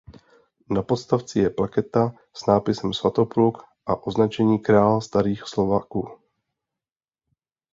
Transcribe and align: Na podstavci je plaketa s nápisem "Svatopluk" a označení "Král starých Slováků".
Na 0.69 0.83
podstavci 0.83 1.39
je 1.43 1.49
plaketa 1.53 2.13
s 2.33 2.45
nápisem 2.45 2.93
"Svatopluk" 2.93 3.63
a 3.85 3.95
označení 4.07 4.59
"Král 4.59 5.01
starých 5.01 5.43
Slováků". 5.47 6.07